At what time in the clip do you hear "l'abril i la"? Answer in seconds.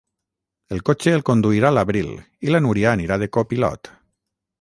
1.75-2.61